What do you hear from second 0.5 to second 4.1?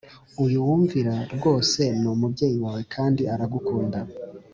wumvira rwose ni umubyeyi wawe kandi aragukunda